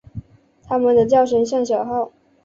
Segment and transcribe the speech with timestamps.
[0.63, 2.11] 它们的叫声像小号。